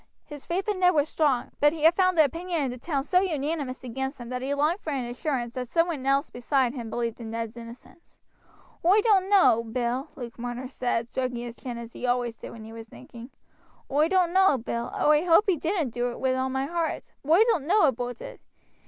[0.25, 3.03] His faith in Ned was strong, but he had found the opinion in the town
[3.03, 6.01] so unanimous against him that he longed for an assurance that some one
[6.33, 8.17] beside himself believed in Ned's innocence.
[8.83, 12.63] "Oi doan't know, Bill," Luke Marner said, stroking his chin as he always did when
[12.63, 13.29] he was thinking;
[13.91, 17.11] "oi doan't know, Bill oi hoape he didn't do it, wi' all my heart.
[17.23, 18.41] But oi doan't know aboot it.